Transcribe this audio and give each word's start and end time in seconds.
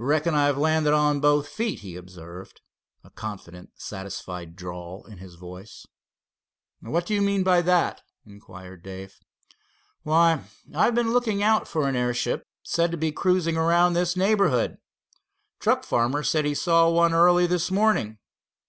"Reckon 0.00 0.34
I've 0.34 0.58
landed 0.58 0.92
on 0.92 1.20
both 1.20 1.46
feet," 1.46 1.78
he 1.78 1.94
observed, 1.94 2.62
a 3.04 3.10
confident, 3.10 3.70
satisfied 3.80 4.56
drawl 4.56 5.04
in 5.06 5.18
his 5.18 5.36
voice. 5.36 5.86
"What 6.80 7.06
do 7.06 7.14
you 7.14 7.22
mean 7.22 7.44
by 7.44 7.62
that?" 7.62 8.02
inquired 8.24 8.82
Dave. 8.82 9.20
"Why, 10.02 10.42
I've 10.74 10.96
been 10.96 11.12
looking 11.12 11.44
out 11.44 11.68
for 11.68 11.86
an 11.88 11.94
airship 11.94 12.42
said 12.64 12.90
to 12.90 12.96
be 12.96 13.12
cruising 13.12 13.56
around 13.56 13.92
this 13.92 14.16
neighborhood. 14.16 14.78
Truck 15.60 15.84
farmer 15.84 16.24
said 16.24 16.44
he 16.44 16.52
saw 16.56 16.90
one 16.90 17.14
early 17.14 17.46
this 17.46 17.70
morning. 17.70 18.18